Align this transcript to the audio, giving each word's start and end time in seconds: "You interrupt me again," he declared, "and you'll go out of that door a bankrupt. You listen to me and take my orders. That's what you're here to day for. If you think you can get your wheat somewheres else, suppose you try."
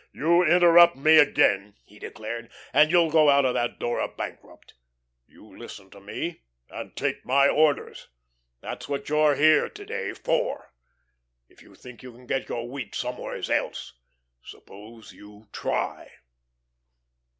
"You 0.11 0.41
interrupt 0.43 0.95
me 0.95 1.19
again," 1.19 1.75
he 1.85 1.99
declared, 1.99 2.49
"and 2.73 2.89
you'll 2.89 3.11
go 3.11 3.29
out 3.29 3.45
of 3.45 3.53
that 3.53 3.77
door 3.77 3.99
a 3.99 4.07
bankrupt. 4.07 4.73
You 5.27 5.55
listen 5.55 5.91
to 5.91 5.99
me 6.01 6.41
and 6.71 6.95
take 6.95 7.23
my 7.23 7.47
orders. 7.47 8.07
That's 8.61 8.89
what 8.89 9.09
you're 9.09 9.35
here 9.35 9.69
to 9.69 9.85
day 9.85 10.13
for. 10.13 10.73
If 11.49 11.61
you 11.61 11.75
think 11.75 12.01
you 12.01 12.11
can 12.13 12.25
get 12.25 12.49
your 12.49 12.67
wheat 12.67 12.95
somewheres 12.95 13.51
else, 13.51 13.93
suppose 14.43 15.13
you 15.13 15.49
try." 15.51 16.09